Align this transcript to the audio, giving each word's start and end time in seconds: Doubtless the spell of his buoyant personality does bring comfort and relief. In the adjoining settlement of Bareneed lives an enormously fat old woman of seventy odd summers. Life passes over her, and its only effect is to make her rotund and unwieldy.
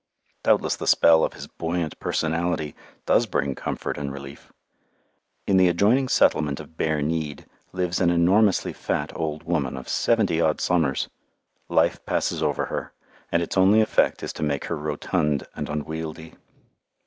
Doubtless 0.41 0.75
the 0.77 0.87
spell 0.87 1.23
of 1.23 1.33
his 1.33 1.45
buoyant 1.45 1.99
personality 1.99 2.73
does 3.05 3.27
bring 3.27 3.53
comfort 3.53 3.99
and 3.99 4.11
relief. 4.11 4.51
In 5.45 5.57
the 5.57 5.67
adjoining 5.67 6.07
settlement 6.07 6.59
of 6.59 6.75
Bareneed 6.75 7.45
lives 7.71 8.01
an 8.01 8.09
enormously 8.09 8.73
fat 8.73 9.11
old 9.15 9.43
woman 9.43 9.77
of 9.77 9.87
seventy 9.87 10.41
odd 10.41 10.59
summers. 10.59 11.07
Life 11.69 12.03
passes 12.03 12.41
over 12.41 12.65
her, 12.65 12.93
and 13.31 13.43
its 13.43 13.55
only 13.55 13.79
effect 13.79 14.23
is 14.23 14.33
to 14.33 14.41
make 14.41 14.65
her 14.65 14.75
rotund 14.75 15.43
and 15.55 15.69
unwieldy. 15.69 16.33